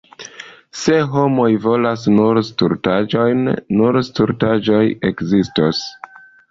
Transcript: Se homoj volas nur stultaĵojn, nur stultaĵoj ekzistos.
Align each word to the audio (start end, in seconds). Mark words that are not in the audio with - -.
Se 0.83 0.95
homoj 1.15 1.49
volas 1.67 2.07
nur 2.15 2.41
stultaĵojn, 2.49 3.47
nur 3.83 4.03
stultaĵoj 4.13 4.85
ekzistos. 5.13 5.89